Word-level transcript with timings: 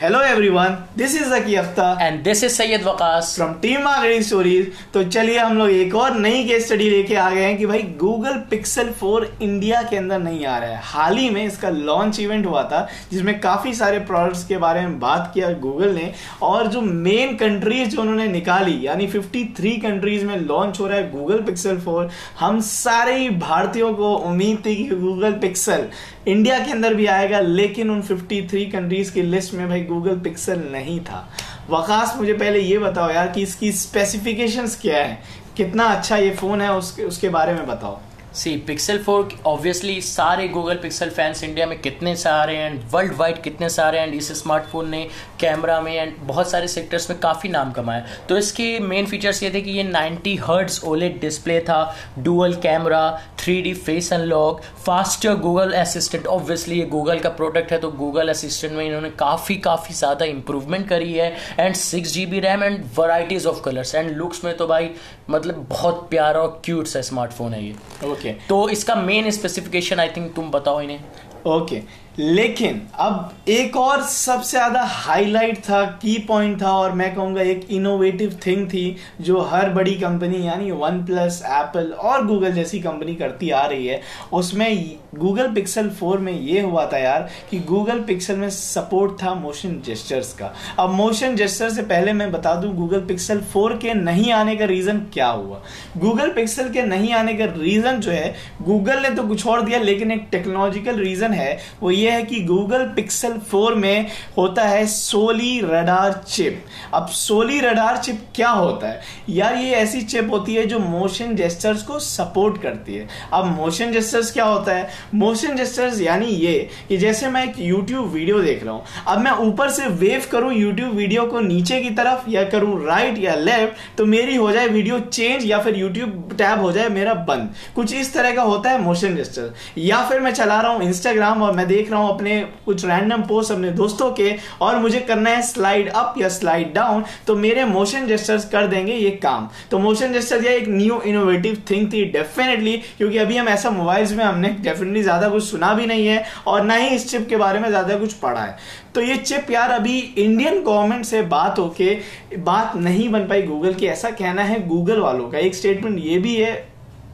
Hello 0.00 0.20
everyone 0.22 0.76
this 0.96 1.14
is 1.16 1.30
Zaki 1.30 1.54
Akhtar 1.54 1.98
and 2.02 2.22
this 2.24 2.42
is 2.44 2.52
Syed 2.52 2.82
Waqas 2.82 3.34
from 3.36 3.52
team 3.62 3.82
marketing 3.84 4.22
stories 4.24 4.70
तो 4.94 5.02
चलिए 5.04 5.38
हम 5.38 5.58
लोग 5.58 5.70
एक 5.70 5.94
और 5.94 6.14
नई 6.18 6.44
केस 6.44 6.64
स्टडी 6.66 6.88
लेके 6.90 7.14
आ 7.14 7.28
गए 7.30 7.42
हैं 7.44 7.56
कि 7.58 7.66
भाई 7.66 7.82
गूगल 8.00 8.38
पिक्सल 8.50 8.88
4 9.02 9.24
इंडिया 9.42 9.82
के 9.82 9.96
अंदर 9.96 10.18
नहीं 10.18 10.46
आ 10.46 10.56
रहा 10.58 10.70
है। 10.70 10.80
हाल 10.84 11.16
ही 11.16 11.28
में 11.30 11.44
इसका 11.44 11.70
लॉन्च 11.70 12.20
इवेंट 12.20 12.46
हुआ 12.46 12.62
था 12.70 12.86
जिसमें 13.10 13.38
काफ़ी 13.40 13.74
सारे 13.74 13.98
प्रोडक्ट्स 14.10 14.44
के 14.44 14.56
बारे 14.58 14.80
में 14.80 14.98
बात 15.00 15.30
किया 15.34 15.52
गूगल 15.66 15.94
ने। 15.94 16.12
और 16.42 16.66
जो 16.66 16.80
मेन 16.80 17.36
कंट्रीज़ 17.36 17.88
जो 17.88 18.00
उन्होंने 18.02 18.28
निकाली 18.28 18.78
यानी 18.86 19.06
53 19.08 19.76
कंट्रीज़ 19.82 20.24
में 20.26 20.36
लॉन्च 20.38 20.80
हो 20.80 20.86
रहा 20.86 20.98
है 20.98 21.10
गूगल 21.10 21.42
पिक्सल 21.42 21.80
4 21.88 22.08
हम 22.40 22.60
सारे 22.70 23.18
ही 23.18 23.28
भारतीयों 23.44 23.92
को 23.94 24.14
उम्मीद 24.14 24.62
थी 24.66 24.74
कि 24.76 24.96
गूगल 24.96 25.38
पिक्सल 25.44 25.86
इंडिया 26.28 26.58
के 26.58 26.72
अंदर 26.72 26.94
भी 26.94 27.06
आएगा 27.10 27.38
लेकिन 27.40 27.90
उन 27.90 28.02
53 28.02 28.64
कंट्रीज़ 28.72 29.12
की 29.12 29.22
लिस्ट 29.22 29.54
में 29.54 29.68
भाई 29.68 29.88
गूगल 29.90 30.18
पिक्सल 30.20 30.60
नहीं 30.72 30.98
था। 31.00 31.28
वकास, 31.70 32.14
मुझे 32.16 32.32
पहले 32.32 32.60
ये 32.60 32.78
बताओ 32.78 33.10
यार 33.10 33.28
कि 33.28 33.42
इसकी 33.42 33.72
स्पेसिफिकेशंस 33.72 34.78
क्या 34.82 34.96
है? 34.96 35.22
कितना 35.56 35.84
अच्छा 35.84 36.16
ये 36.16 36.30
फ़ोन 36.30 36.60
है, 36.60 36.72
उसके 36.72 37.04
उसके 37.04 37.28
बारे 37.28 37.54
में 37.54 37.66
बताओ। 37.66 37.98
सी 38.34 38.50
पिक्सल 38.66 38.98
फोर 39.02 39.28
ऑब्वियसली 39.46 40.00
सारे 40.00 40.46
गूगल 40.48 40.76
पिक्सल 40.82 41.08
फैंस 41.10 41.42
इंडिया 41.44 41.66
में 41.66 41.80
कितने 41.82 42.14
सारे 42.16 42.56
एंड 42.56 42.80
वर्ल्ड 42.92 43.12
वाइड 43.16 43.40
कितने 43.42 43.68
सारे 43.68 44.00
एंड 44.00 44.14
इस 44.14 44.30
स्मार्टफ़ोन 44.40 44.88
ने 44.88 45.02
कैमरा 45.40 45.80
में 45.80 45.92
एंड 45.92 46.12
बहुत 46.26 46.50
सारे 46.50 46.68
सेक्टर्स 46.68 47.08
में 47.10 47.18
काफ़ी 47.20 47.48
नाम 47.48 47.72
कमाया। 47.72 48.04
तो 48.28 48.36
इसके 48.38 48.78
मेन 48.80 49.06
फीचर्स 49.06 49.42
ये 49.42 49.50
थे 49.54 49.60
कि 49.60 49.70
ये 49.70 49.84
90 49.84 50.36
हर्ट्स 50.40 50.82
ओलेड 50.84 51.20
डिस्प्ले 51.20 51.58
था 51.60 51.80
dual 52.18 52.54
camera 52.62 53.02
3D 53.40 53.74
face 53.76 54.12
unlock 54.12 54.60
faster 54.86 55.34
Google 55.40 55.72
assistant 55.72 56.26
obviously 56.28 56.78
ये 56.78 56.86
गूगल 56.86 57.18
का 57.18 57.28
प्रोडक्ट 57.40 57.72
है 57.72 57.78
तो 57.78 57.90
गूगल 57.92 58.28
असिस्टेंट 58.28 58.72
में 58.74 58.84
इन्होंने 58.84 59.10
काफ़ी 59.18 59.56
काफ़ी 59.66 59.94
ज़्यादा 59.94 60.24
इंप्रूवमेंट 60.26 60.88
करी 60.88 61.12
है 61.12 61.34
and 61.58 61.74
six 61.76 62.12
G 62.12 62.26
B 62.26 62.40
RAM 62.40 62.64
and 62.64 62.84
varieties 62.98 63.46
of 63.48 63.62
colours 63.64 63.94
and 63.94 64.16
looks 64.16 64.44
में 64.44 64.56
तो 64.56 64.66
भाई 64.66 64.90
मतलब 65.30 65.66
बहुत 65.68 66.06
प्यारा 66.10 66.40
और 66.40 66.60
क्यूट 66.64 66.86
सा 66.86 67.00
स्मार्टफ़ोन 67.02 67.54
है 67.54 67.64
ये 67.64 67.72
ओके 67.72 68.12
okay. 68.12 68.48
तो 68.48 68.68
इसका 68.68 68.94
मेन 68.94 69.30
स्पेसिफिकेशन 69.30 70.00
आई 70.00 70.08
थिंक 70.08 70.34
तुम 70.36 70.50
बताओ 70.50 70.80
इन्हें 70.80 71.00
ओके 71.46 71.74
okay. 71.74 72.09
लेकिन 72.20 72.80
अब 73.00 73.44
एक 73.48 73.76
और 73.76 74.02
सबसे 74.02 74.50
ज़्यादा 74.50 74.82
हाईलाइट 74.84 75.58
था 75.58 75.84
की 76.02 76.16
पॉइंट 76.28 76.60
था 76.62 76.70
और 76.70 76.92
मैं 76.92 77.14
कहूँगा 77.14 77.42
एक 77.42 77.66
इनोवेटिव 77.70 78.36
थिंग 78.46 78.66
थी 78.68 78.96
जो 79.20 79.40
हर 79.42 79.70
बड़ी 79.70 79.94
कंपनी 79.94 80.46
यानी 80.46 80.70
वन 80.70 81.02
प्लस 81.06 81.42
एप्पल 81.46 81.90
और 81.92 82.26
गूगल 82.26 82.52
जैसी 82.52 82.80
कंपनी 82.80 83.14
करती 83.14 83.50
आ 83.50 83.64
रही 83.66 83.86
है। 83.86 84.00
उसमें 84.32 84.98
गूगल 85.14 85.52
पिक्सल 85.54 85.88
फोर 85.90 86.18
में 86.18 86.32
ये 86.32 86.60
हुआ 86.60 86.84
था 86.86 86.98
यार 86.98 87.28
कि 87.50 87.58
गूगल 87.68 88.00
पिक्सल 88.02 88.36
में 88.36 88.50
सपोर्ट 88.50 89.12
था 89.22 89.34
मोशन 89.34 89.80
जेस्टर्स 89.86 90.32
का। 90.32 90.52
अब 90.78 90.90
मोशन 90.90 91.36
जेस्टर 91.36 91.70
से 91.70 91.82
पहले 91.84 92.12
मैं 92.12 92.30
बता 92.32 92.54
दूँ 92.54 92.74
गूगल 92.76 93.00
पिक्सल 93.06 93.40
फोर 93.52 93.76
के 93.76 93.94
नहीं 93.94 94.30
आने 94.32 94.56
का 94.56 94.64
रीज़न 94.64 94.98
क्या 95.14 95.28
हुआ? 95.28 95.62
गूगल 95.98 96.32
पिक्सल 96.32 96.68
के 96.68 96.82
नहीं 96.82 97.12
आने 97.14 97.34
का 97.34 97.44
रीज़न 97.56 98.00
जो 98.00 98.10
है 98.10 98.34
गूगल 98.62 99.02
ने 99.02 99.10
तो 99.10 99.26
कुछ 99.28 99.46
और 99.46 99.62
दिया, 99.62 99.78
लेकिन 99.80 100.10
एक 100.10 100.28
टेक्नोलॉजिकल 100.32 101.00
रीज़न 101.00 101.32
है, 101.32 101.58
वो 101.82 101.90
ये 101.90 102.09
है 102.10 102.22
कि 102.22 102.40
गूगल 102.44 102.84
पिक्सल 102.96 103.38
4 103.50 103.74
में 103.74 104.06
होता 104.36 104.62
है 104.62 104.86
सोली 104.86 105.60
रडार 105.60 106.12
चिप 106.28 106.64
अब 106.94 107.06
सोली 107.08 107.60
रडार 107.60 107.96
चिप 107.96 108.20
क्या 108.34 108.48
होता 108.50 108.88
है? 108.88 109.00
यार, 109.28 109.54
ये 109.54 109.70
ऐसी 109.72 110.00
चिप 110.02 110.30
होती 110.30 110.54
है 110.54 110.64
जो 110.66 110.78
मोशन 110.78 111.34
जेस्टर्स 111.36 111.82
को 111.82 111.98
सपोर्ट 111.98 112.60
करती 112.62 112.94
है. 112.94 113.06
अब 113.32 113.44
मोशन 113.56 113.92
जेस्टर्स 113.92 114.32
क्या 114.32 114.44
होता 114.44 114.72
है? 114.72 114.88
मोशन 115.14 115.56
जेस्टर्स 115.56 116.00
यानी 116.00 116.26
ये 116.26 116.68
कि 116.88 116.96
जैसे 116.96 117.28
मैं 117.28 117.44
एक 117.44 117.58
यूट्यूब 117.58 118.10
वीडियो 118.12 118.40
देख 118.40 118.64
रहा 118.64 118.74
हूँ. 118.74 118.84
अब 119.06 119.18
मैं 119.18 119.32
ऊपर 119.46 119.70
से 119.70 119.86
वेव 120.00 120.26
करूँ 120.32 120.52
यूट्यूब 120.54 120.94
वीडियो 120.94 121.24
को 121.26 121.40
नीचे 121.40 121.80
की 121.80 121.90
तरफ़ 121.90 122.28
या 122.30 122.44
करूँ 122.44 122.84
राइट 122.86 123.18
या 123.18 123.34
लेफ़्ट 123.34 123.98
तो 123.98 124.06
मेरी 124.06 124.36
हो 124.36 124.50
जाए 124.52 124.66
वीडियो 124.68 124.98
चेंज 125.00 125.44
या 125.46 125.58
फिर 125.58 125.78
यूट्यूब 125.78 126.34
टैब 126.38 126.60
हो 126.60 126.72
जाए 126.72 126.88
मेरा 126.88 127.14
बंद. 127.14 127.54
कुछ 127.74 127.94
इस 127.94 128.12
तरह 128.14 128.34
का 128.34 128.42
होता 128.42 128.70
है 128.70 128.80
मोशन 128.82 129.16
जेस्टर 129.16 129.54
या 129.78 130.02
फिर 130.08 130.20
मैं 130.20 130.32
चला 130.32 130.60
रहा 130.60 130.72
हूँ 130.72 130.82
इंस्टाग्राम 130.82 131.42
और 131.42 131.52
मैं 131.52 131.66
देख 131.68 131.89
देख 131.90 131.92
रहा 131.92 132.00
हूँ 132.00 132.14
अपने 132.14 132.40
कुछ 132.64 132.84
रैंडम 132.84 133.22
पोस्ट 133.28 133.52
अपने 133.52 133.70
दोस्तों 133.72 134.10
के, 134.12 134.34
और 134.60 134.78
मुझे 134.78 135.00
करना 135.00 135.30
है 135.30 135.42
स्लाइड 135.42 135.88
अप 135.90 136.14
या 136.18 136.28
स्लाइड 136.30 136.72
डाउन 136.74 137.04
तो 137.26 137.36
मेरे 137.36 137.64
मोशन 137.66 138.06
जेस्टर्स 138.06 138.48
कर 138.50 138.66
देंगे 138.66 138.94
ये 138.94 139.10
काम। 139.22 139.48
तो 139.70 139.78
मोशन 139.78 140.12
जेस्टर 140.12 140.44
ये 140.44 140.56
एक 140.56 140.68
न्यू 140.68 141.00
इनोवेटिव 141.02 141.62
थिंग 141.70 141.92
थी 141.92 142.04
डेफिनेटली 142.12 142.76
क्योंकि 142.98 143.18
अभी 143.18 143.36
हम 143.36 143.48
ऐसा 143.48 143.70
मोबाइल्स 143.72 144.12
में 144.12 144.24
हमने 144.24 144.48
डेफिनेटली 144.60 145.02
ज़्यादा 145.02 145.28
कुछ 145.28 145.44
सुना 145.44 145.72
भी 145.74 145.86
नहीं 145.86 146.06
है, 146.06 146.24
और 146.46 146.64
ना 146.64 146.74
ही 146.74 146.88
इस 146.88 147.10
चिप 147.10 147.26
के 147.28 147.36
बारे 147.36 147.58
में 147.58 147.68
ज़्यादा 147.68 147.96
कुछ 147.98 148.12
पढ़ा 148.16 148.40
है। 148.40 148.56
तो 148.94 149.00
ये 149.00 149.16
चिप 149.16 149.50
यार 149.50 149.70
अभी 149.70 149.98
इंडियन 149.98 150.62
गवर्नमेंट 150.62 151.04
से 151.04 151.22
बात 151.24 151.58
होके 151.58 151.98
बात 152.40 152.76
नहीं 152.76 153.08
बन 153.08 153.26
पाई 153.28 153.42
गूगल 153.42 153.74
की। 153.74 153.86
ऐसा 153.88 154.10
कहना 154.12 154.42
है 154.42 154.66
गूगल 154.68 155.00
वालों 155.00 155.28
का। 155.30 155.38
एक 155.38 155.54
स्टेटमेंट 155.54 155.98
ये 156.00 156.18
भी 156.18 156.34
है 156.36 156.52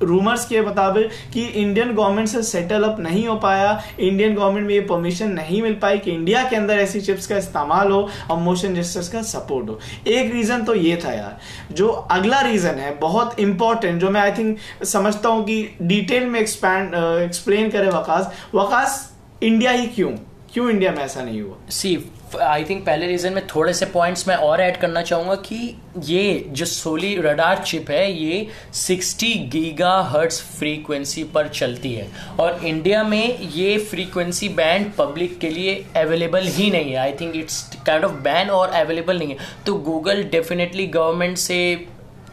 रूमर्स 0.03 0.45
के 0.47 0.61
मुताबिक 0.61 1.11
कि 1.35 1.45
इंडियन 1.45 1.95
गवर्नमेंट 1.95 2.29
से 2.29 2.43
सेटल 2.43 2.83
अप 2.83 3.01
नहीं 3.01 3.27
हो 3.27 3.35
पाया। 3.37 3.83
इंडियन 4.01 4.35
गवर्नमेंट 4.35 4.67
में 4.67 4.75
ये 4.75 4.81
परमिशन 4.81 5.31
नहीं 5.31 5.63
मिल 5.63 5.75
पाई 5.75 5.99
कि 5.99 6.11
इंडिया 6.11 6.45
के 6.45 6.57
अंदर 6.57 6.79
ऐसी 6.79 7.01
चिप्स 7.01 7.27
का 7.27 7.37
इस्तेमाल 7.37 7.91
हो 7.91 8.09
और 8.31 8.39
मोशन 8.39 8.75
जस्टिस 8.75 9.09
का 9.09 9.23
सपोर्ट 9.23 9.69
हो। 9.69 9.79
एक 10.07 10.33
रीजन 10.33 10.65
तो 10.65 10.75
ये 10.75 10.97
था 11.05 11.13
यार। 11.13 11.75
जो 11.75 11.89
अगला 11.89 12.41
रीजन 12.41 12.75
है, 12.75 12.99
बहुत 12.99 13.41
इंपॉर्टेंट 13.41 14.01
जो 14.01 14.11
मैं 14.11 14.21
आई 14.21 14.33
थिंक 14.33 14.85
समझता 14.85 15.29
हूँ 15.29 15.45
कि 15.45 15.77
डिटेल 15.83 16.27
में 16.27 16.41
एक्सपैंड 16.41 16.95
एक्सप्लेन 17.25 17.71
करे 17.71 17.89
वकास। 17.89 18.33
वकास 18.55 19.15
इंडिया 19.43 19.71
ही 19.71 19.87
क्यों? 19.87 20.11
क्यों 20.53 20.71
इंडिया 20.71 20.93
में 20.93 20.99
ऐसा 20.99 21.23
नहीं 21.23 21.41
हुआ? 21.43 21.57
सी 21.71 21.97
आई 22.35 22.65
थिंक 22.65 22.85
पहले 22.87 23.07
रीजन 23.07 23.33
में 23.33 23.47
थोड़े 23.47 23.73
से 23.73 23.87
पॉइंट्स 23.87 24.27
मैं 24.29 24.37
और 24.37 24.61
ऐड 24.61 24.77
करना 24.77 25.03
चाहूँगा 25.03 25.35
कि 25.35 25.77
ये 26.05 26.45
जो 26.49 26.67
सोली 26.67 27.15
रडार 27.17 27.59
चिप 27.59 27.91
है, 27.91 28.13
ये 28.13 28.47
60 28.75 29.35
गीगा 29.51 29.93
हर्ट्स 30.03 30.41
फ्रीक्वेंसी 30.59 31.25
पर 31.25 31.49
चलती 31.49 31.93
है। 31.95 32.09
और 32.41 32.65
इंडिया 32.65 33.03
में 33.03 33.39
ये 33.39 33.77
फ्रीक्वेंसी 33.81 34.49
बैंड 34.49 34.93
पब्लिक 34.93 35.39
के 35.39 35.51
लिए 35.51 35.75
अवेलेबल 35.97 36.47
ही 36.47 36.71
नहीं 36.71 36.93
है। 36.93 36.99
I 36.99 37.13
think 37.13 37.37
it's 37.37 37.63
kind 37.87 38.05
of 38.05 38.13
ban 38.23 38.51
और 38.51 38.69
अवेलेबल 38.71 39.19
नहीं 39.19 39.29
है। 39.29 39.37
तो 39.67 39.75
गूगल 39.75 40.23
डेफिनेटली 40.23 40.87
गवर्नमेंट 40.87 41.39
से 41.39 41.59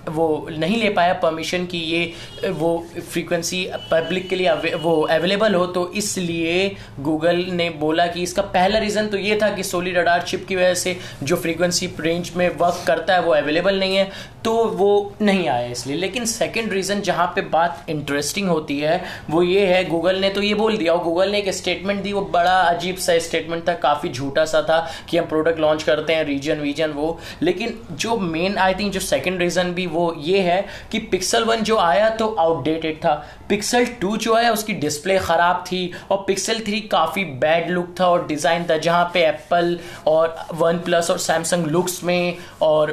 वो 0.10 0.48
नहीं 0.52 0.78
ले 0.78 0.90
पाया 0.90 1.14
परमिशन 1.14 1.66
कि 1.66 1.78
ये, 1.78 2.50
वो 2.50 2.86
फ्रीक्वेंसी 3.02 3.66
पब्लिक 3.92 4.28
के 4.30 4.36
लिए 4.36 4.76
वो 4.78 5.00
अवेलेबल 5.12 5.56
हो 5.56 5.66
तो 5.68 5.92
इसलिए 5.94 6.68
गूगल 7.00 7.44
ने 7.52 7.70
बोला 7.80 8.08
कि 8.08 8.24
इसका 8.24 8.42
पहला 8.44 8.80
रीज़न 8.80 9.08
तो 9.08 9.18
ये 9.18 9.40
था 9.42 9.50
कि 9.56 9.64
सोली 9.64 9.92
रडार 9.92 10.22
चिप 10.22 10.46
की 10.48 10.56
वजह 10.56 10.74
से 10.76 10.98
जो 11.24 11.36
फ्रीक्वेंसी 11.36 11.90
रेंज 12.00 12.32
में 12.38 12.48
वर्क 12.50 12.84
करता 12.88 13.14
है, 13.14 13.22
वो 13.22 13.34
अवेलेबल 13.34 13.80
नहीं 13.80 13.96
है 13.96 14.12
तो 14.44 14.54
वो 14.54 15.16
नहीं 15.22 15.48
आया 15.50 15.68
इसलिए। 15.72 15.98
लेकिन 15.98 16.26
सेकेंड 16.26 16.72
रीज़न 16.74 17.02
जहाँ 17.02 17.28
पे 17.36 17.42
बात 17.50 17.86
इंटरेस्टिंग 17.90 18.48
होती 18.50 18.80
है, 18.80 19.02
वो 19.30 19.44
ये 19.44 19.66
है 19.66 19.84
गूगल 19.90 20.20
ने 20.22 20.30
तो 20.30 20.42
ये 20.42 20.54
बोल 20.54 20.78
दिया, 20.78 20.94
और 20.94 21.04
गूगल 21.04 21.32
ने 21.32 21.38
एक 21.40 21.50
स्टेटमेंट 21.54 22.02
दी, 22.04 22.14
वो 22.14 22.22
बड़ा 22.34 22.60
अजीब 22.62 22.96
सा 22.98 23.18
स्टेटमेंट 23.20 23.68
था, 23.68 23.74
काफ़ी 23.76 24.10
झूठा 24.10 24.46
सा 24.46 24.62
था 24.62 24.80
कि 25.10 25.18
हम 25.18 25.26
प्रोडक्ट 25.26 25.60
लॉन्च 25.60 25.84
करते 25.84 26.14
हैं 26.14 26.26
रीजन 26.26 26.60
वीजन 26.60 26.92
वो। 26.92 27.20
लेकिन 27.42 27.80
जो 27.94 28.18
मेन 28.18 28.58
आई 28.58 28.74
थिंक 28.74 28.92
जो 28.94 29.00
सेकेंड 29.00 29.42
रीज़न 29.42 29.72
भी 29.74 29.86
वो 29.94 30.14
ये 30.20 30.40
है 30.42 30.66
कि 30.92 31.00
पिक्सल 31.12 31.44
वन 31.44 31.64
जो 31.64 31.78
आया 31.78 32.10
तो 32.16 32.28
आउटडेटेड 32.40 32.98
था। 32.98 33.14
पिक्सल 33.50 33.86
टू 34.02 34.16
जो 34.18 34.36
है 34.36 34.52
उसकी 34.54 34.74
डिस्प्ले 34.86 35.18
ख़राब 35.20 35.64
थी 35.68 35.92
और 36.12 36.24
पिक्सल 36.28 36.60
थ्री 36.66 36.80
काफ़ी 36.92 37.26
बैड 37.42 37.70
लुक 37.70 37.96
था 38.00 38.08
और 38.08 38.28
डिज़ाइन 38.28 38.66
था 38.70 38.78
जहाँ 38.80 39.10
पे 39.14 39.26
एप्पल 39.28 39.78
और 40.08 40.36
वन 40.54 40.80
प्लस 40.86 41.12
और 41.12 41.18
सैमसंग 41.20 41.68
लुक्स 41.68 42.04
में 42.04 42.38
और 42.62 42.92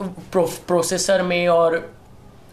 प्रो, 0.00 0.42
प्रोसेसर 0.66 1.22
में 1.22 1.46
और 1.48 1.78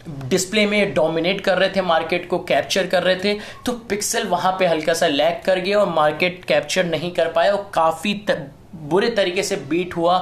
डिस्प्ले 0.08 0.64
में 0.66 0.92
डोमिनेट 0.94 1.40
कर 1.40 1.58
रहे 1.58 1.68
थे 1.76 1.82
मार्केट 1.82 2.28
को 2.30 2.38
कैप्चर 2.48 2.86
कर 2.86 3.02
रहे 3.02 3.16
थे 3.24 3.38
तो 3.66 3.72
पिक्सल 3.88 4.26
वहाँ 4.28 4.52
पे 4.58 4.66
हल्का 4.66 4.94
सा 4.94 5.06
लैग 5.06 5.42
कर 5.44 5.60
गया 5.60 5.78
और 5.80 5.88
मार्केट 5.88 6.44
कैप्चर 6.44 6.84
नहीं 6.86 7.10
कर 7.12 7.32
पाया 7.32 7.52
और 7.52 7.70
काफ़ी 7.74 8.14
बुरे 8.88 9.10
तरीके 9.12 9.42
से 9.42 9.56
बीट 9.68 9.96
हुआ। 9.96 10.18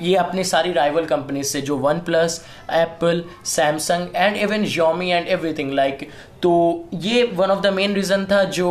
ये 0.00 0.14
अपनी 0.16 0.44
सारी 0.44 0.72
राइवल 0.72 1.04
कंपनी 1.06 1.42
से, 1.44 1.60
जो 1.60 1.76
OnePlus 2.00 2.44
Apple 2.72 3.24
Samsung 3.46 4.16
and 4.16 4.36
even 4.36 4.64
Xiaomi 4.66 5.10
and 5.10 5.28
everything 5.28 5.72
like 5.72 6.08
तो 6.42 6.52
ये 6.94 7.22
one 7.34 7.50
of 7.50 7.60
the 7.60 7.72
main 7.74 7.94
reason 7.94 8.24
था 8.30 8.42
जो 8.52 8.70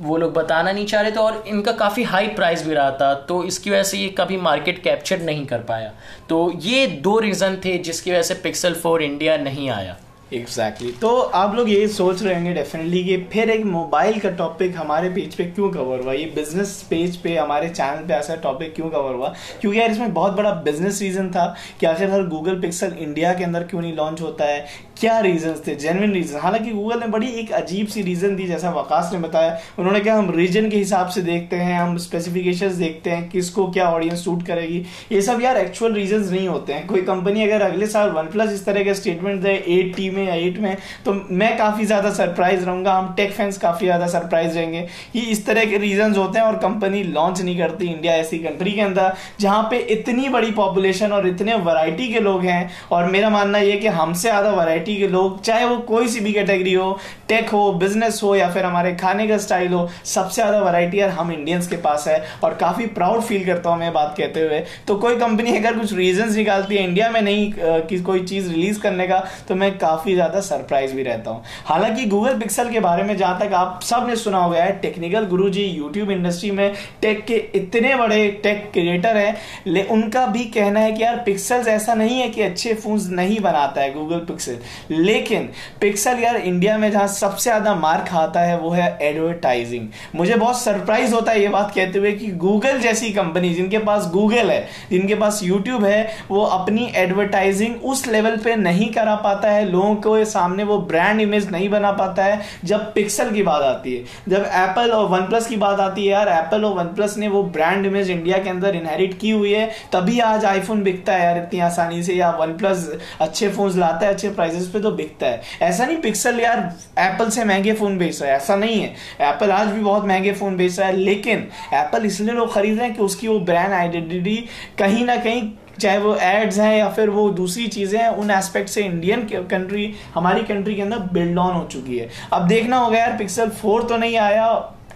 वो 0.00 0.16
लोग 0.16 0.32
बताना 0.32 0.72
नहीं 0.72 0.86
चाह 0.86 1.00
रहे 1.02 1.10
थे 1.12 1.18
और 1.18 1.42
इनका 1.48 1.72
काफ़ी 1.74 2.02
हाई 2.04 2.26
प्राइस 2.34 2.62
भी 2.66 2.74
रहा 2.74 2.90
था 2.90 3.14
तो 3.28 3.42
इसकी 3.44 3.70
वजह 3.70 3.82
से 3.82 3.98
ये 3.98 4.08
कभी 4.18 4.36
मार्केट 4.38 4.82
कैप्चर 4.82 5.20
नहीं 5.20 5.46
कर 5.46 5.60
पाया। 5.62 5.92
तो 6.28 6.50
ये 6.62 6.86
दो 6.86 7.18
रीज़न 7.20 7.56
थे 7.64 7.76
जिसकी 7.80 8.10
वजह 8.10 8.22
से 8.22 8.34
पिक्सल 8.42 8.74
फोर 8.74 9.02
इंडिया 9.02 9.36
नहीं 9.38 9.70
आया। 9.70 9.96
Exactly 10.32 10.88
exactly. 10.88 11.00
तो 11.00 11.20
आप 11.20 11.54
लोग 11.54 11.70
ये 11.70 11.88
सोच 11.88 12.22
रहे 12.22 12.34
होंगे 12.34 12.54
डेफिनेटली 12.54 13.04
कि 13.04 13.16
फिर 13.32 13.50
एक 13.50 13.64
मोबाइल 13.64 14.20
का 14.20 14.30
टॉपिक 14.30 14.76
हमारे 14.76 15.10
पेज 15.10 15.34
पे 15.34 15.44
क्यों 15.44 15.70
कवर 15.70 16.00
हुआ? 16.00 16.12
ये 16.12 16.24
बिज़नेस 16.24 16.86
पेज 16.90 17.16
पे, 17.16 17.36
हमारे 17.36 17.68
चैनल 17.68 18.08
पे 18.08 18.14
ऐसा 18.14 18.36
टॉपिक 18.36 18.74
क्यों 18.74 18.90
कवर 18.90 19.14
हुआ? 19.14 19.34
क्योंकि 19.60 19.80
यार 19.80 19.90
इसमें 19.90 20.14
बहुत 20.14 20.32
बड़ा 20.32 20.50
बिज़नेस 20.50 21.02
रीजन 21.02 21.30
था 21.30 21.56
कि 21.80 21.86
आखिर 21.86 22.10
हर 22.10 22.26
गूगल 22.26 22.60
पिक्सल 22.60 22.92
इंडिया 22.98 23.34
के 23.34 23.44
अंदर 23.44 23.62
क्यों 23.62 23.80
नहीं 23.80 23.96
लॉन्च 23.96 24.20
होता 24.20 24.44
है? 24.44 24.66
क्या 25.00 25.18
रीजन 25.20 25.54
थे? 25.66 25.74
जेनविन 25.76 26.12
रीजन 26.12 26.38
हालाँकि 26.40 26.70
गूगल 26.70 27.00
ने 27.00 27.06
बड़ी 27.06 27.26
एक 27.40 27.50
अजीब 27.52 27.86
सी 27.86 28.02
रीजन 28.02 28.34
दी, 28.36 28.46
जैसा 28.46 28.70
वकास 28.70 29.10
ने 29.12 29.18
बताया। 29.18 29.58
उन्होंने 29.78 30.00
कहा, 30.00 30.14
हम 30.16 30.30
रीजन 30.30 30.68
के 30.70 30.76
हिसाब 30.76 31.08
से 31.08 31.22
देखते 31.22 31.56
हैं, 31.56 31.78
हम 31.80 31.96
स्पेसिफिकेशन 31.98 32.76
देखते 32.78 33.10
हैं, 33.10 33.28
किसको 33.30 33.66
क्या 33.68 33.88
ऑडियंस 33.90 34.24
सूट 34.24 34.42
करेगी। 34.46 34.84
ये 35.12 35.20
सब 35.22 35.42
यार 35.42 35.56
एक्चुअल 35.56 35.92
रीजन 35.92 36.20
नहीं 36.20 36.48
होते 36.48 36.72
हैं। 36.72 36.86
कोई 36.86 37.02
कंपनी 37.02 37.42
अगर 37.42 37.62
अगले 37.62 37.86
साल 37.86 38.10
वन 38.10 38.26
प्लस 38.28 38.52
इस 38.52 38.64
तरह 38.66 38.84
के 38.84 38.94
स्टेटमेंट 38.94 39.40
दे 39.42 39.52
एट 39.68 39.94
टी 39.96 40.08
में 40.10 40.24
या 40.26 40.34
एट 40.36 40.58
में 40.58 40.76
तो 41.04 41.12
मैं 41.32 41.56
काफ़ी 41.58 41.84
ज़्यादा 41.84 42.10
सरप्राइज़ 42.12 42.64
रहूँगा। 42.64 42.92
हम 42.92 43.12
टेक 43.16 43.32
फैंस 43.32 43.58
काफ़ी 43.58 43.86
ज़्यादा 43.86 44.06
सरप्राइज़ 44.08 44.54
रहेंगे। 44.54 44.80
कि 45.12 45.20
इस 45.22 45.44
तरह 45.46 45.64
के 45.64 45.78
रीजन 45.78 46.14
होते 46.14 46.38
हैं 46.38 46.46
और 46.46 46.56
कंपनी 46.58 47.02
लॉन्च 47.04 47.40
नहीं 47.40 47.58
करती 47.58 47.86
इंडिया 47.86 48.14
ऐसी 48.16 48.38
कंट्री 48.38 48.72
के 48.72 48.80
अंदर, 48.80 49.12
जहाँ 49.40 49.62
पे 49.70 49.78
इतनी 49.90 50.28
बड़ी 50.28 50.50
पॉपुलेशन 50.52 51.12
और 51.12 51.28
इतने 51.28 51.54
वैरायटी 51.56 52.12
के 52.12 52.20
लोग 52.20 52.44
हैं। 52.44 52.70
और 52.92 53.06
मेरा 53.06 53.30
मानना 53.30 53.58
यह 53.60 53.80
कि 53.80 53.86
हमसे 53.88 54.28
ज़्यादा 54.28 54.50
वैरायटी 54.50 54.87
के 54.96 55.06
लोग, 55.08 55.40
चाहे 55.42 55.64
वो 55.66 55.76
कोई 55.84 56.08
सी 56.08 56.20
भी 56.20 56.32
कैटेगरी 56.32 56.72
हो 56.74 56.98
टेक 57.28 57.48
हो 57.50 57.72
बिज़नेस 57.74 58.20
हो, 58.22 58.34
या 58.36 58.50
फिर 58.52 58.64
हमारे 58.64 58.94
खाने 58.96 59.26
का 59.28 59.36
स्टाइल 59.38 59.72
हो, 59.72 59.88
सबसे 60.06 60.34
ज़्यादा 60.34 60.60
वैरायटी 60.60 61.00
यार 61.00 61.10
हम 61.10 61.32
इंडियंस 61.32 61.68
के 61.68 61.76
पास 61.78 62.06
है 62.08 62.22
और 62.44 62.54
काफ़ी 62.56 62.86
प्राउड 62.88 63.22
फील 63.22 63.44
करता 63.46 63.70
हूँ 63.70 63.78
मैं 63.78 63.92
बात 63.92 64.14
कहते 64.18 64.40
हुए। 64.40 64.60
तो 64.88 64.96
कोई 64.98 65.16
कंपनी 65.18 65.56
अगर 65.56 65.78
कुछ 65.78 65.92
रीजन 65.94 66.34
निकालती 66.34 66.76
है 66.76 66.84
इंडिया 66.84 67.10
में 67.10 67.20
नहीं 67.22 67.52
कि 67.88 67.98
कोई 68.02 68.24
चीज़ 68.24 68.50
रिलीज़ 68.50 68.80
करने 68.80 69.06
का 69.08 69.18
तो 69.48 69.54
मैं 69.54 69.70
काफ़ी 69.78 70.14
ज़्यादा 70.14 70.40
सरप्राइज़ 70.42 70.94
भी 70.94 71.02
रहता 71.02 71.30
हूँ। 71.30 71.42
हालाँकि 71.66 72.04
गूगल 72.06 72.38
पिक्सल 72.38 72.70
के 72.70 72.80
बारे 72.80 73.02
में 73.02 73.16
जहाँ 73.16 73.38
तक 73.40 73.52
आप 73.54 73.80
सबने 73.84 74.16
सुना 74.16 74.38
हुआ 74.38 74.58
है 74.58 74.78
technical 74.80 75.26
Guru 75.26 75.48
ji 75.50 75.64
YouTube 75.64 76.10
industry 76.10 76.50
में 76.50 76.72
टेक 77.02 77.24
के 77.26 77.36
इतने 77.54 77.94
बड़े 77.96 78.26
टेक 78.42 78.70
क्रिएटर 78.72 79.16
हैं 79.16 79.86
उनका 79.88 80.26
भी 80.28 80.44
कहना 80.50 80.80
है 80.80 80.92
कि 80.92 81.02
यार 81.02 81.16
पिक्सल्स 81.26 81.68
ऐसा 81.68 81.94
नहीं 81.94 82.20
है 82.20 82.28
कि 82.28 82.42
अच्छे 82.42 82.74
फ़ोन 82.74 83.00
नहीं 83.12 83.38
बनाता 83.40 83.80
है 83.80 83.92
गूगल 83.94 84.18
पिक्सल 84.26 84.56
लेकिन 84.90 85.48
पिक्सल 85.80 86.18
यार 86.18 86.36
इंडिया 86.36 86.76
में 86.78 86.90
जहाँ 86.90 87.06
सबसे 87.08 87.42
ज़्यादा 87.42 87.74
मार 87.76 88.04
खाता 88.04 88.40
है 88.40 88.58
वो 88.58 88.70
है 88.70 88.86
एडवर्टाइजिंग 89.02 89.88
मुझे 90.14 90.34
बहुत 90.34 90.60
सरप्राइज़ 90.60 91.14
होता 91.14 91.32
है 91.32 91.40
ये 91.40 91.48
बात 91.48 91.72
कहते 91.74 91.98
हुए 91.98 92.12
कि 92.12 92.26
गूगल 92.38 92.78
जैसी 92.80 93.10
कंपनी 93.12 93.52
जिनके 93.54 93.78
पास 93.80 94.06
गूगल 94.12 94.50
है, 94.50 94.66
जिनके 94.90 95.14
पास 95.14 95.40
यूट्यूब 95.42 95.84
है, 95.84 96.08
वो 96.30 96.42
अपनी 96.42 96.90
एडवर्टाइजिंग 96.96 97.84
उस 97.84 98.06
लेवल 98.06 98.36
पे 98.36 98.54
नहीं 98.56 98.90
करा 98.92 99.14
पाता 99.16 99.50
है। 99.50 99.64
लोगों 99.70 99.94
के 99.96 100.24
सामने 100.26 100.64
वो 100.64 100.78
ब्रांड 100.88 101.20
इमेज 101.20 101.50
नहीं 101.50 101.68
बना 101.70 101.92
पाता 101.92 102.24
है 102.24 102.40
जब 102.64 102.92
पिक्सल 102.94 103.30
की 103.30 103.42
बात 103.42 103.62
आती 103.64 103.94
है। 103.94 104.04
जब 104.28 104.44
एप्पल 104.54 104.90
और 104.90 105.08
वन 105.08 105.26
प्लस 105.28 105.46
की 105.46 105.56
बात 105.56 105.80
आती 105.80 106.06
है 106.06 106.12
यार 106.12 106.28
एप्पल 106.28 106.64
और 106.64 106.74
वन 106.74 106.94
प्लस 106.94 107.16
ने 107.18 107.28
वो 107.28 107.42
ब्रांड 107.50 107.86
इमेज 107.86 108.10
इंडिया 108.10 108.38
के 108.38 108.50
अंदर 108.50 108.76
इनहेरिट 108.76 109.18
की 109.20 109.30
हुई 109.30 109.52
है। 109.52 109.66
तभी 109.92 110.18
आज 110.22 110.44
आईफोन 110.44 110.82
बिकता 110.82 111.12
है 111.12 111.24
यार 111.24 111.38
इतनी 111.38 111.60
आसानी 111.60 112.02
से, 112.02 112.14
या 112.14 112.30
वन 112.32 112.56
प्लस 112.58 112.88
अच्छे 113.20 113.48
फ़ोन 113.48 113.78
लाता 113.78 114.06
है, 114.06 114.12
अच्छे 114.12 114.30
प्राइसेस 114.68 114.72
पे 114.72 114.80
तो 114.80 114.90
बिकता 114.92 115.26
है। 115.26 115.42
ऐसा 115.62 115.86
नहीं 115.86 115.96
पिक्सल 115.98 116.40
यार 116.40 116.58
एप्पल 116.98 117.30
से 117.30 117.44
महँगे 117.44 117.72
फ़ोन 117.74 117.98
बेच 117.98 118.20
रहा 118.22 118.30
है, 118.30 118.36
ऐसा 118.36 118.56
नहीं 118.56 118.80
है। 118.80 118.94
एप्पल 119.22 119.50
आज 119.50 119.68
भी 119.68 119.80
बहुत 119.80 120.04
महँगे 120.04 120.32
फ़ोन 120.32 120.56
बेच 120.56 120.78
रहा 120.78 120.88
है, 120.88 120.96
लेकिन 120.96 121.48
एप्पल 121.74 122.04
इसलिए 122.06 122.34
लोग 122.34 122.52
खरीद 122.54 122.78
रहे 122.78 122.86
हैं 122.86 122.96
कि 122.96 123.02
उसकी 123.02 123.28
वो 123.28 123.38
ब्रांड 123.40 123.72
आइडेंटिटी 123.72 124.36
कहीं 124.78 125.04
ना 125.04 125.16
कहीं, 125.18 125.50
चाहे 125.80 125.98
वो 125.98 126.14
एड्स 126.16 126.58
हैं 126.58 126.76
या 126.78 126.88
फिर 126.90 127.10
वो 127.10 127.28
दूसरी 127.32 127.66
चीज़ें 127.68 128.00
हैं, 128.00 128.08
उन 128.10 128.30
एस्पेक्ट 128.30 128.68
से 128.68 128.82
इंडियन 128.82 129.28
कंट्री 129.50 129.94
हमारी 130.14 130.42
कंट्री 130.44 130.74
के 130.74 130.82
अंदर 130.82 130.98
बिल्ड 131.12 131.38
ऑन 131.38 131.54
हो 131.54 131.64
चुकी 131.72 131.98
है। 131.98 132.08
अब 132.32 132.48
देखना 132.48 132.78
होगा 132.78 132.98
यार 132.98 133.16
पिक्सल 133.18 133.48
फोर 133.52 133.82
तो 133.84 133.96
नहीं 133.96 134.16
आया 134.18 134.48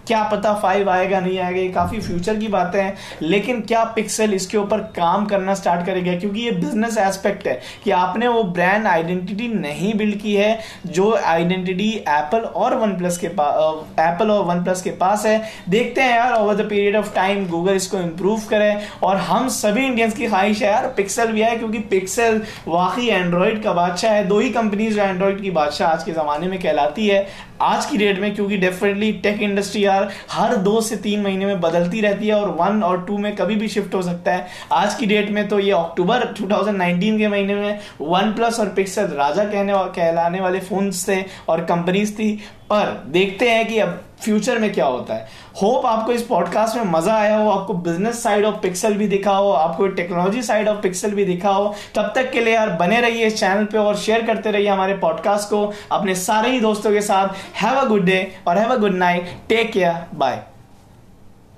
क्या 0.07 0.23
पता 0.25 0.53
फाइव 0.55 0.91
आएगा, 0.91 1.21
नहीं 1.21 1.39
आएगा, 1.39 1.61
ये 1.61 1.69
काफ़ी 1.69 2.01
फ्यूचर 2.01 2.37
की 2.37 2.49
बातें 2.49 2.81
हैं, 2.83 2.95
लेकिन 3.23 3.61
क्या 3.63 3.83
पिक्सल 3.95 4.35
इसके 4.35 4.59
ऊपर 4.59 4.79
काम 4.97 5.27
करना 5.27 5.55
स्टार्ट 5.55 5.87
करेगा? 5.87 6.15
क्योंकि 6.15 6.41
ये 6.41 6.51
बिज़नेस 6.53 6.99
एस्पेक्ट 6.99 7.47
है 7.47 7.61
कि 7.85 7.91
आपने 7.93 8.29
वो 8.29 8.43
ब्रांड 8.45 8.87
आइडेंटिटी 8.87 9.49
नहीं 9.51 9.93
बिल्ड 9.95 10.21
की 10.21 10.35
है, 10.35 10.59
जो 10.87 11.13
आइडेंटिटी 11.17 11.91
एप्पल 11.93 12.41
और 12.41 12.75
वन 12.77 12.97
प्लस 12.99 13.19
के 13.19 13.29
पास 13.31 14.01
एप्पल 14.01 14.31
और 14.31 14.45
वन 14.45 14.63
प्लस 14.65 14.83
के 14.83 14.91
पास 14.97 15.27
है। 15.27 15.43
देखते 15.69 16.01
हैं 16.01 16.17
यार 16.17 16.33
over 16.35 16.55
the 16.55 16.69
period 16.69 16.97
of 16.97 17.15
time 17.15 17.47
Google 17.49 17.75
इसको 17.75 17.99
इंप्रूव 17.99 18.41
करे। 18.51 18.77
और 19.03 19.17
हम 19.19 19.49
सभी 19.51 19.85
इंडियंस 19.87 20.15
की 20.15 20.27
ख्वाहिश 20.27 20.63
है 20.63 20.71
यार 20.71 20.87
पिक्सल 20.97 21.33
भी 21.33 21.41
है 21.43 21.57
क्योंकि 21.57 21.79
पिक्सल 21.91 22.41
वाकई 22.69 23.07
एंड्रॉइड 23.09 23.63
का 23.63 23.73
बादशाह 23.73 24.13
है। 24.13 24.27
दो 24.29 24.39
ही 24.41 24.51
कंपनीज़ 24.51 24.95
जो 24.97 25.03
एंड्रॉइड 25.03 25.41
की 25.43 25.51
बादशाह 25.53 25.89
आज 25.89 26.05
के 26.05 26.13
जमाने 26.13 26.47
में 26.47 26.59
कहलाती 26.61 27.07
है। 27.09 27.27
आज 27.63 27.85
की 27.87 27.97
डेट 27.97 28.19
में, 28.21 28.35
क्योंकि 28.35 28.57
डेफिनेटली 28.57 29.11
टेक 29.23 29.43
इंडस्ट्री 29.43 29.85
यार 29.85 30.09
हर 30.31 30.55
दो 30.57 30.81
से 30.81 30.97
तीन 30.97 31.21
महीने 31.23 31.47
में 31.47 31.61
बदलती 31.61 32.01
रहती 32.01 32.29
है 32.29 32.35
और 32.35 32.49
वन 32.51 32.83
और 32.83 33.05
टू 33.05 33.19
में 33.19 33.35
कभी 33.37 33.57
भी 33.57 33.69
शिफ्ट 33.69 33.95
हो 33.95 34.03
सकता 34.03 34.33
है। 34.33 34.47
आज 34.73 34.95
की 34.95 35.07
डेट 35.07 35.31
में 35.31 35.47
तो 35.49 35.59
ये 35.59 35.71
अक्टूबर 35.73 36.25
2019 36.33 37.19
के 37.19 37.29
महीने 37.29 37.55
में 37.55 37.79
वन 38.01 38.33
प्लस 38.33 38.61
और 38.61 38.69
पिक्सल 38.69 39.07
राजा 39.09 39.45
कहने 39.45 39.73
कहलाने 39.97 40.41
वाले 40.41 40.61
फ़ोन 40.61 40.91
थे 41.09 41.23
और 41.49 41.65
कंपनीज़ 41.65 42.13
थी। 42.15 42.39
पर 42.73 43.03
देखते 43.07 43.51
हैं 43.51 43.67
कि 43.69 43.79
अब 43.79 44.01
फ्यूचर 44.21 44.59
में 44.59 44.73
क्या 44.73 44.85
होता 44.87 45.15
है। 45.15 45.29
होप 45.63 45.87
आपको 45.87 46.13
इस 46.13 46.23
पॉडकास्ट 46.23 46.77
में 46.77 46.85
मज़ा 46.85 47.15
आया 47.15 47.37
हो, 47.37 47.51
आपको 47.51 47.75
बिज़नेस 47.75 48.23
साइड 48.23 48.45
ऑफ़ 48.45 48.57
पिक्सल 48.57 48.95
भी 48.95 49.07
दिखा 49.09 49.33
हो, 49.33 49.51
आपको 49.51 49.87
टेक्नोलॉजी 49.89 50.43
साइड 50.43 50.69
ऑफ़ 50.69 50.81
पिक्सल 50.83 51.11
भी 51.11 51.25
दिखा 51.25 51.51
हो, 51.51 51.75
तब 51.95 52.13
तक 52.15 52.31
के 52.33 52.41
लिए 52.41 52.55
यार 52.55 52.71
बने 52.71 53.01
रहिए 53.01 53.27
इस 53.27 53.39
चैनल 53.41 53.65
पे 53.65 53.79
और 53.79 53.97
शेयर 53.97 54.27
करते 54.27 54.51
रहिए 54.51 54.69
हमारे 54.69 54.95
पॉडकास्ट 54.97 55.49
को 55.49 55.65
अपने 55.93 56.15
सारे 56.15 56.51
ही 56.51 56.61
दोस्तों 56.61 56.93
के 56.93 57.01
साथ। 57.01 57.35
हैव 57.63 57.81
अ 57.81 57.85
गुड 57.85 58.05
डे 58.05 58.27
और 58.49 58.59
have 58.59 58.73
a 58.73 58.77
good 58.77 58.95
night 58.95 59.37
take 59.49 59.73
care 59.73 60.05
bye 60.15 60.43